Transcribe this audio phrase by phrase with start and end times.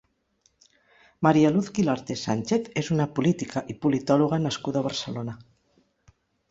[1.25, 5.41] María Luz Guilarte Sánchez és una política i politòloga nascuda a Barcelona.